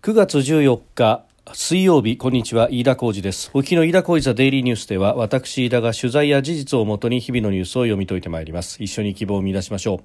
[0.00, 2.68] 9月14日水曜日こんにちは。
[2.70, 3.50] 飯田浩二です。
[3.52, 8.80] 沖の飯田浩二ザデイリーニュースでは私飯田が取材や事実をもとに日々のニュースを読み解いてまいります。
[8.80, 10.00] 一緒に希望を見出しましょう。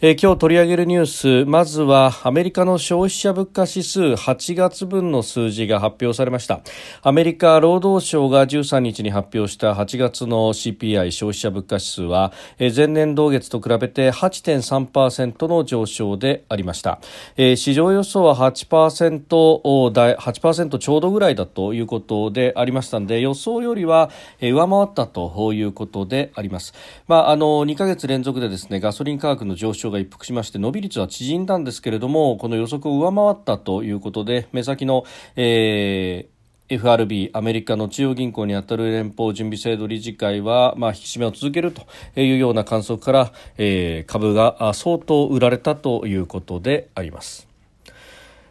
[0.00, 6.62] え、今日取り上げるニュースまずはアメリカの消費者物価指数8月分の数字が発表されました。
[7.02, 16.98] アメリカ労働省が13日に発表した8月の CPI 消費者物価指数は、え、前年同月と比べて8.3%の上昇でありました、
[17.36, 26.74] え、市場予想は8%台8%ちょうどぐらいだということでありましたので予想よりは、え、上回ったということであります。
[27.06, 35.04] まああの2ヶ月連続でですねガソリン価格の上昇が一服しまして伸び率は縮んだんですけれどもこの予測を上回ったということで目先の、
[35.36, 36.34] えー
[36.66, 41.82] FRB アメリカの中央銀行にあたる連邦準備制度理事会は、まあ、引き締めを続けると
[42.18, 47.53] いうような観測から、えー、株が相当売られたということであります。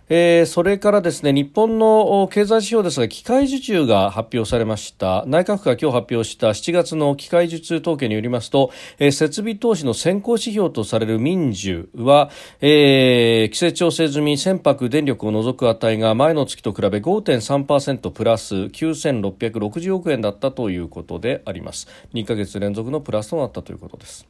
[0.09, 5.23] えー、それからですね日本の経済指標ですが機械受注が発表されました。
[5.27, 12.29] 内閣府が今日発表した7月の機械受注統計によりますと、えー、設備投資の先行指標とされる民需は、
[12.61, 21.87] えー、規制調整済み船舶電力を除く値が前の月と比べ5.3%プラス9660億円だったということであります。
[22.13, 24.27] 2ヶ月連続のプラスとなったということです、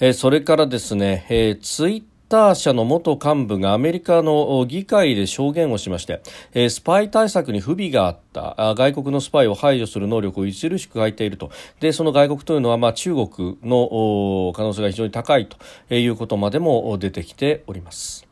[0.00, 6.22] えー、それからですね、えー、ツイッター社の元幹部がアメリカの議会で証言をしまして、
[6.54, 18.25] えスパイ対策に不備があった外国のスパイを排除する能力を著しく欠いているとでその外国というのは、まあ、中国の可能性が非常に高いということまでも出てきております。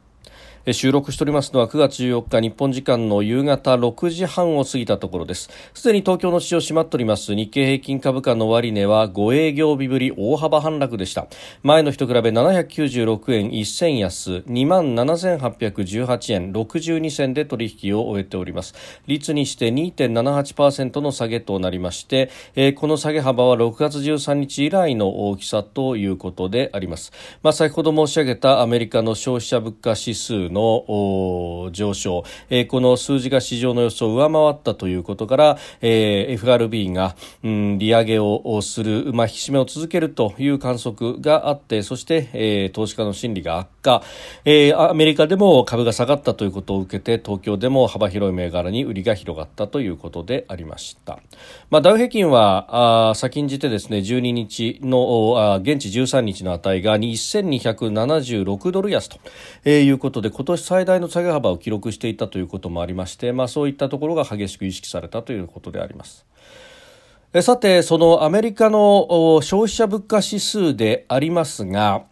[0.72, 5.50] 収録しておりますのは9月14日日本時間の夕方6時半を過ぎたところです。
[5.74, 7.34] すでに東京の市場閉まっております。
[7.34, 11.26] 日経平均株価の終値は5営業日ぶり大幅反落でした。
[11.62, 18.74] 前の日と比べ796円1銭安2万7818円62銭で取引を終えております。
[19.06, 27.12] 率にして2.78%の下げとなりまして、えー、この下げ幅は6月13日以来の大きさということであります、
[27.42, 44.02] まあ、先ほど申し上げたアメリカの消費者物価指数の上昇、えー、この数字が市場の予想を上回ったということから、えー、FRB が、うん、利上げをする、まあ、引き締めを続けるという観測があってそして、えー、投資家の心理が悪化、
[44.44, 51.18] えー、アメリカでも株が下がったということを受けて東京でも幅広い銘柄に売りが広がったということでありました、
[51.70, 59.18] まあ、ダウ平均はあ先んじてですね12日のあ現地13日の値が1276ドル安と、
[59.64, 66.26] えー、いうことで今今年最大の下げ幅を記録していたということもありまして、まあ、そういったところが激しく意識されたということであります。
[67.40, 72.04] さて、そのアメリカの消費者物価指数でありますが、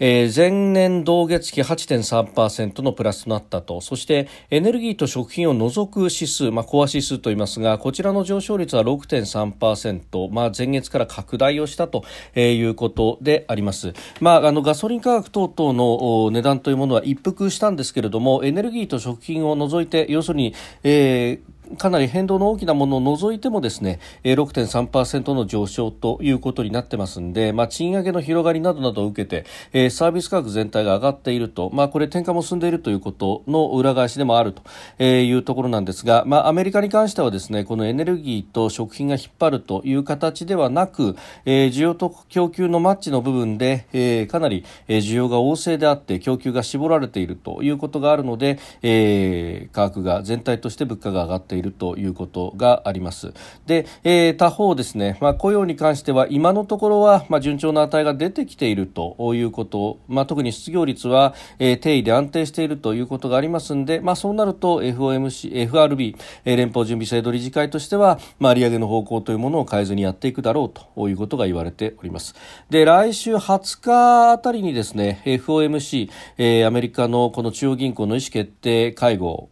[0.00, 3.80] えー、前年同月比8.3%のプラスとなったと。
[3.80, 12.04] そしてエネルギーと食品を除く指数、まあ、コア指数といいますがこちらの上昇率は6.3%、まあ、前月から拡大をしたと
[12.36, 34.54] いうことであります、まあ、あのガソリン価格等々の値段というものは一服したんですけれどもエネルギーと食品を除いて要するに、えーかなり変動の大きなものを除いてもですね6.3%の上昇ということになってますんで、まあ、賃上げの広がりなどなどを受けて、えー、サービス価格全体が上がっていると、まあ、これ転換も進んでいるということの裏返しでもある
[34.98, 51.57] というところなんですが、まあ、アメリカに関してはですねこのエネルギーと食品が引っ張るという形ではなく、えー、需要と供給のマッチの部分で、えー、かなり需要が旺盛であって供給が絞られているということがあるので、えー、価格が全体として物価が上がっている。
[51.58, 53.32] いるということがあります。
[53.66, 72.34] で、えー、他方ですね、まあ、雇用に関しては今のところは、まあ、順調な値が出てきているということ、まあ、特に失業率は、えー、定位で安定しているということがありますので、まあ、そうなると FOMC、FRB、えー、連邦準備制度理事会としては、まあ、利上げの方向というものを変えずにやっていくだろうということが言われております。
[72.70, 79.48] で、来週20日あたりにですね、FOMC、えー、アメリカのこの中央銀行の意思決定会合、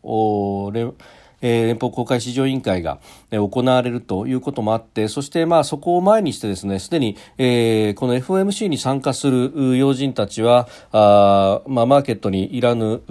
[1.41, 2.99] 連邦公開市場委員会が、
[3.31, 13.03] え、行われるということもあってそしてまあそこを前にしてですねすでに、えー、この FOMC に参加する要人たちはあ、まあ、マーケットにいらぬ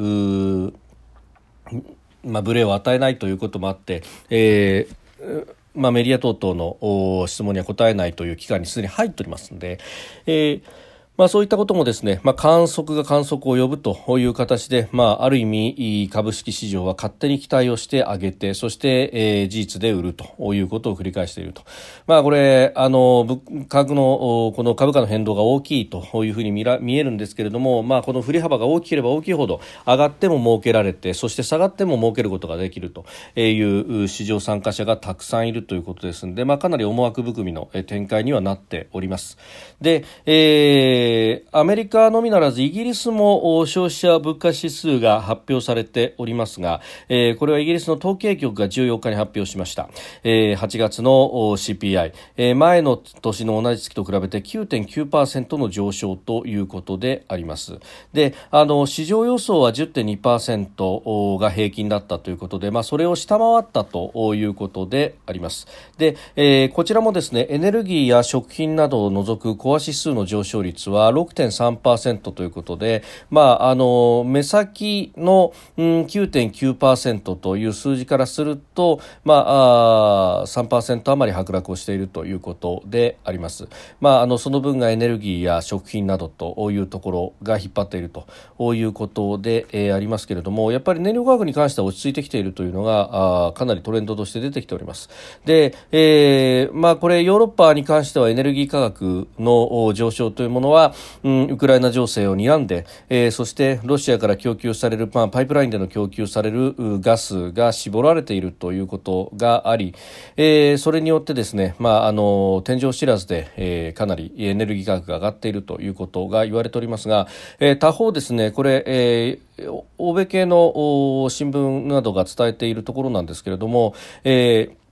[2.23, 9.79] まあ、ブレを与えないということもあって、えーまあ、メディア等々の質問には答えないという期間にすでに入っておりますので、
[10.25, 10.84] えー
[11.17, 21.63] まあ、そういったこともですね、まあ、観測が観測を呼ぶという形で、まあ、ある意味株式市場は勝手に期待をして上げてそして、えー、事実で売るということを繰り返していると、
[22.05, 33.05] まあ、これあの価格のこの株価の変動が大きいというふうに見ら見えるんですけれども、まあ、この振り幅が大きければ大きいほど上がっても儲けられてそして下がっても儲けることができると
[33.39, 39.37] いう市場参加者がたくさんいるということですので、まあ、かなり思惑含みの展開にはなっております。
[39.79, 49.89] で、えーえー、アメリカのみならずイギリスも消費者物価指数が発表されておりますが、えー、これはイギリスの統計局が14日に発表しました、
[50.23, 57.77] えー、8月の CPI、えー、前の年の同じ月と比べて9.9%の上昇ということであります。
[58.13, 65.67] であの市場予想は10.2%が平均だったということで、まあ、それを下回ったということであります。
[65.99, 83.67] で、えー、こちらもですねエネルギーや食品などを除くコア指数の上昇率はは6.3%ということで、まあ、あの目先の、うん、9.9%という数字からすると、まあ、あ3%余り剥落をしているということであります。
[83.99, 95.09] まあ、あのその分がエネルギーや食品などというところが引っ張っているということで、えー、ありますけれどもやっぱり燃料価格に関しては落ち着いてきているというのがあかなりトレンドとして出てきております。
[95.45, 100.84] で、えーまあ、これヨーロッパに関してはエネルギー価格の上昇というものは
[101.23, 109.95] うん、ウクライナ情勢を睨んで、えー、そしてロシアから供給される、まあ、パイプラインでの供給されるガスが絞られているということがあり、
[110.37, 117.27] えー、それによってですね、まあ、あの天井知らずで、えー、かなりエネルギー価格が上がっているということが言われておりますが、
[117.59, 124.84] えー、他方ですねこれ、えー、欧米系の新聞などが伝えているところなんですけれども、えー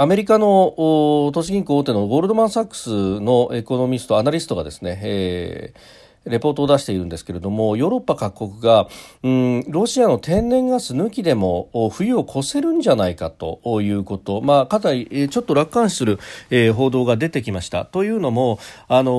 [0.00, 0.74] アメリカの
[1.34, 8.88] 都市銀行大手のゴールドマン・サックスのエコノミスト、アナリストがですね、えーレポートを出しているんですけれどもヨーロッパ各国が、
[9.22, 16.18] うん、ロシアの天然ガス抜きでも冬を越せるんじゃないかということ、まあ、かなりちょっと楽観視する、
[16.50, 17.84] えー、報道が出てきました。
[17.84, 18.58] というのも
[18.88, 19.10] あの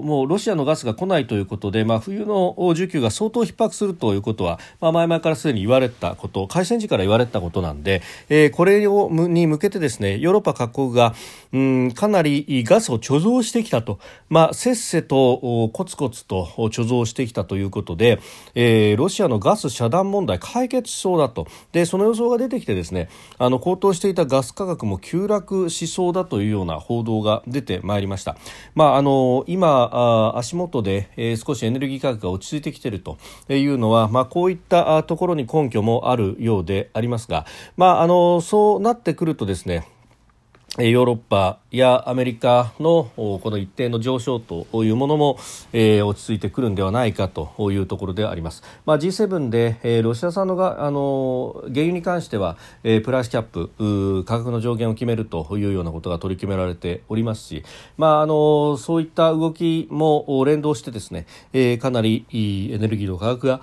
[0.00, 11.14] もうロシアのガスが来ないということで、まあ、冬の需給が相当逼迫するということは、まあ、前々からすでに言われたこと開戦時から言われたことなんで、えー、これをに向けてですねヨーロッパ各国が、
[11.52, 13.98] うん、かなりガスを貯蔵してきたと、
[14.28, 18.18] まあ、せっせとコツコツと貯蔵してきたということで、
[18.54, 21.46] えー、ロシアのガス遮断問題解決しそうだと。
[21.72, 23.08] でその予想が出てきてですね
[23.38, 28.36] あの高騰していたガス価格も急落しそうだというような報道が出てまいりました、
[28.74, 33.18] まあ、あの今あ足元で、えー、少しエネルギー価格が落ち着いてきていると
[33.48, 39.88] いうのは、まあ、こういったところに根拠もあるようでありますが、まあ、あのそうなってくるとですね
[40.78, 45.38] ヨーロッパやアメリカのこの一定の上昇というものも、
[45.72, 48.62] 落ち着いてくるんではないかというところであります。
[48.84, 57.64] まあ、G7 で、えー、ロシア産のがあの原油に関しては、プライスキャップ価格の上限を決めるというようなことが取り決められておりますし、
[57.96, 61.26] まあ、あのそういった動きも連動してですね、
[61.78, 63.62] かなりエネルギーの価格が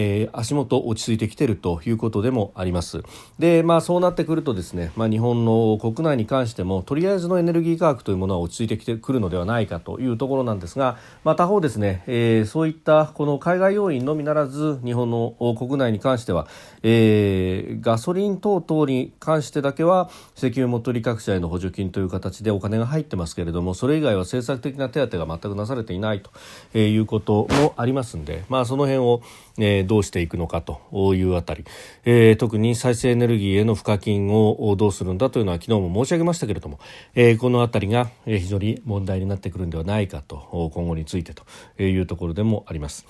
[0.00, 3.02] えー、足元落ち着いてきているということでもあります。
[3.40, 16.46] で、まあ、そうなってくるとですね、まあ、日本の国内に関してもとりあえずのエネルギー価格というものは落ち着いてきてくるのではないかというところなんですが、まあ、他方ですね、えー、そういったこの海外要因のみならず日本の国内に関しては、
[16.84, 29.22] えー、ガソリン等々に関してだけは石油元売各社への補助金という形でお金が入ってますけれどもそれ以外は政策的な手当が全くなされていないということもありますので、まあ、その辺を、
[29.58, 30.80] えーどうしていくのかと
[31.16, 31.64] いうあたり、
[32.04, 36.78] えー、特に再生エネルギーへの賦課金をどうするんだというのは昨日も申し上げましたけれども、
[37.16, 43.06] えー、このあたりが非常に問題になってくるんではないかと今後についてというところでもあります。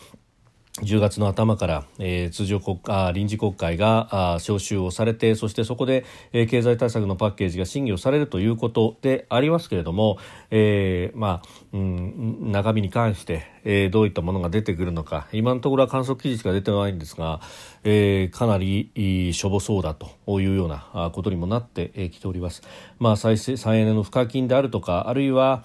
[0.83, 10.19] 10月の頭から、えー、通常国あ臨時国会があ召集をされてそしてそこで、えー、経済対策のパッケージが審議をされるということでありますけれども、
[10.51, 17.41] えーまあうん、中身に関して、えー、どういったものが出てくるのか今のところは観測期日が出てないんですが、
[17.85, 22.63] えー、かなりしょぼそうだというようなことにもなってきております。
[22.99, 25.65] まあ、再生再エネの賦課金であるとかあるいは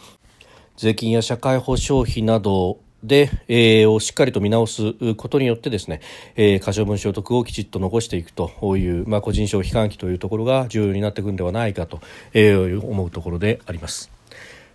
[0.76, 6.02] 税金や社会保障費などで、えー、をしっかりと見直すことによってですね、
[6.36, 12.00] えー、可処分所得をきちっと残していくという、まあ、個人消費喚起というところが重要になってくるんではないかと、
[12.34, 14.13] えー、思うところであります。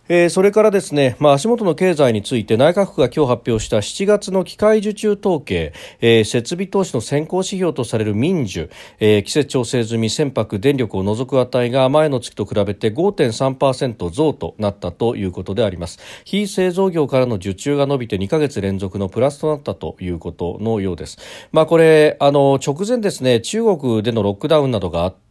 [0.09, 15.99] えー、それからですね、まあ、足元の経済について内閣府が今日発表した7月の機械受注統計、えー、設備投資の先行指標とされる民需、えー、季節調整済み船舶電力を除く値が前の月と比べて5.3%増となったということであります。
[16.25, 21.19] 非製造業からの受注が伸びて2ヶ月連続のプラスとなったということのようです、
[21.53, 25.28] まあ、これあの直前ですね中国でのロックダウンなどがあって、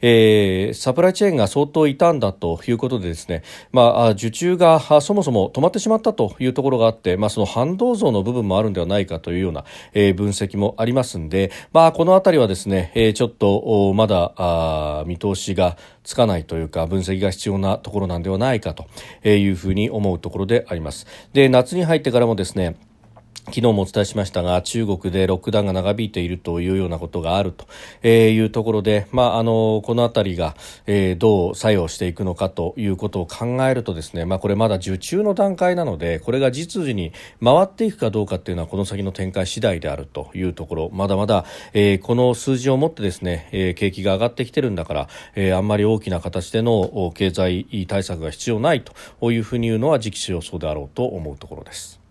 [0.00, 3.42] えー、サプライチェーンが相当傷んだということでですね、
[3.72, 18.86] まあ、受注がそもそも止まってしまったというところがあって、まあ、その反動増の部分もあるんではないかというような、えー、分析もありますんで、まあ、このあたりはですね、えー、ちょっとまだ見通しがつかないというか分析が必要なところなんではないかと
[19.28, 21.06] いうふうに思うところであります。
[21.32, 22.76] で夏に入ってからもですね
[23.46, 48.82] 昨日もお伝えしましたが中国でロックダウンが長引いているというようなことがあるというところで、まあ、あのこの辺りが、えー、どう作用していくのかということを考えるとですね、まあ、これまだ受注の段階なのでこれが実需に回っていくかどうかというのはこの先の展開次第であるというところまだまだ、えー、この数字をもってですね、えー、景気が上がってきてるんだから、えー、あんまり大きな形での経済対策が必要ない
[49.20, 52.03] というふうに言うのは時期尚早であろうと思うところです。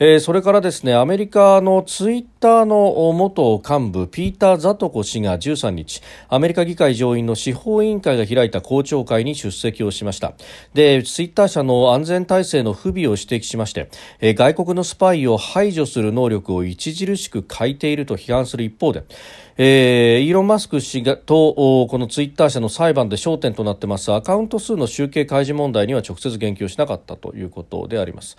[0.00, 10.34] えー、それからですねアメリカのツイッターッターの元幹部ピーター・ザトコ氏が13日アメリカ議会上院の司法委員会が開いた公聴会に出席をしました
[10.72, 13.88] でツイッター社の安全体制の不備を指摘しまして、
[14.20, 19.04] 外国のスパイを排除する能力を著しく欠いていると批判する一方で
[19.60, 28.36] えー、イーロン・マスク氏がとこのツイッター社の裁判で焦点となってますアカウント数の集計開示問題には直接言及しなかったということであります。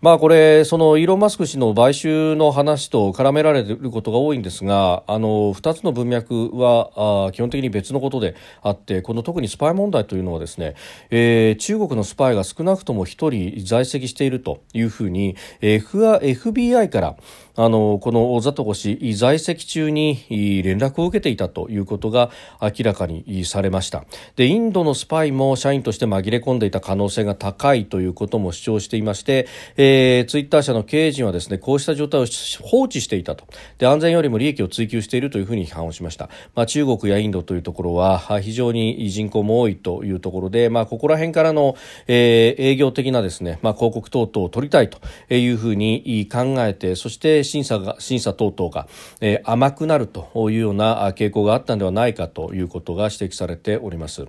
[0.00, 10.74] まあこれそのイーロン・マスク氏の買収の話と絡められることが多いんですがあの2つの文脈はあ基本的に別のことであってこの特にスパイ問題というのはですね、
[11.10, 17.16] えー、中国のスパイが少なくとも1人在籍しているというふうに FBI から
[17.54, 20.24] あのこのザトコ氏在籍中に
[20.64, 22.30] 連絡を受けていたということが
[22.60, 24.04] 明らかにされました。
[24.36, 32.26] でインドのスパイも社員として紛れ込んでいた可能性が高いということも主張していまして、えー、ツイッター社の経営陣はですねこうした状態を
[32.62, 33.44] 放置していたと。
[33.78, 45.00] で安全よりも利益を追求しているというふうに批判をしました、まあ、中国やインドというところは非常に人口も多いというところで、まあ、ここら辺からの、えー、営業的なですね、まあ、広告等々を取りたいと
[45.34, 48.86] いうふうに考えてそして審査が審査等々が、
[49.20, 54.26] えー、甘くなるというような傾向があったのではないかということが指摘されております。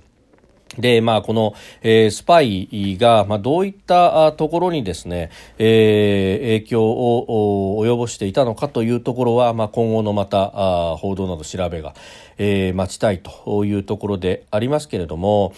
[0.78, 11.94] で、まあ、この、えー、スパイが、まあ、どういったところにですね、えー、影響を及ぼしていたのかというところは、まあ、今後のまた、あ報道など調べが、
[12.38, 15.54] えー、待ちたいというところでありますけれども、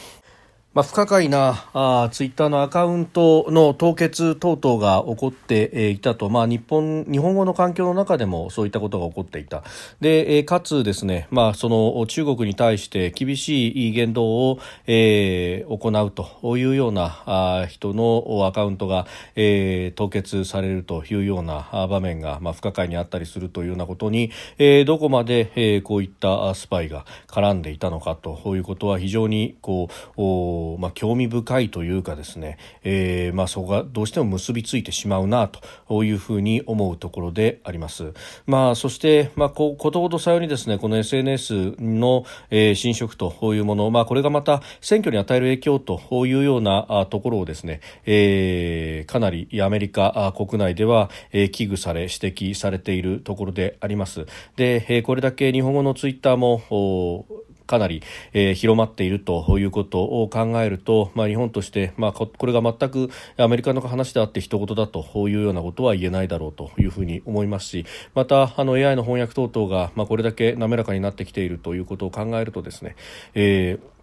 [0.75, 9.63] まあ、不可解なあツイッターのアカウントの凍結等々が起こっていたと、まあ、日本日本語の環境の中でもそういったことが起こっていた。
[10.01, 38.13] でかつですね、まあ、その中国に対して厳しい言動を、えー、行うというようなあ人のアカウントが、えー、凍結されるというような場面が、まあ、不可解にあったりするというようなことに、えー、どこまで、えー、こういったスパイが絡んでいたのかということは非常にこうまあ、興味深いというかですね、えー、まあ、そこがどうしても結びついてしまうなというふうに思うところであります。
[38.45, 54.25] まあ、そして、まあ、こことごとさようにですね、この SNS の、えー、侵食というもの、まあ、これがまた選挙に与える影響というようなところをですね、えー、かなりアメリカ国内では、えー、危惧され、指摘されているところであります。
[54.55, 57.25] で、えー、これだけ日本語のツイッターも
[57.67, 58.01] かなり、
[58.33, 72.95] えー、広まっているということを考えると、まあ、日本として、まあ、これが全くアメリカの話であって一言だというようなことは言えないだろうというふうに思いますしまたあの AI の翻訳等々が、まあ、これだけ滑らかになってきているということを考えるとですね、
[73.33, 73.94] えー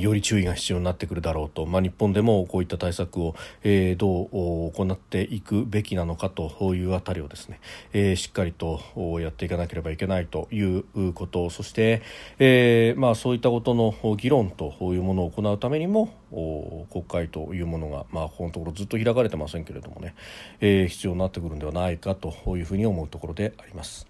[0.00, 7.60] より注意が必要になってくるだろうと、まあ、日本でもこういった対策を、えー、どう行っていくべきなのかというあたりをですね、
[7.92, 8.80] えー、しっかりと
[9.20, 12.02] やっていかなければいけないということそして、
[12.38, 16.14] えーまあ、そういったことの議論というものを行うためにも
[16.90, 20.14] 国会というものが、まあ、このところずっと開かれてませんけれどもね、
[20.60, 24.09] えー、必要になってくるんではないかというふうに思うところであります。